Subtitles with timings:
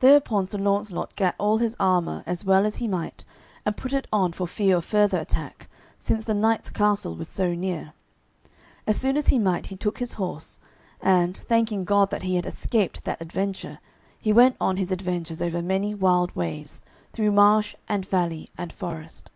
[0.00, 3.24] Thereupon Sir Launcelot gat all his armour as well as he might,
[3.64, 5.68] and put it on for fear of further attack,
[6.00, 7.92] since the knight's castle was so near.
[8.88, 10.58] As soon as he might he took his horse,
[11.00, 13.78] and, thanking God that he had escaped that adventure,
[14.18, 16.80] he went on his adventures over many wild ways,
[17.12, 19.30] through marsh and valley and forest.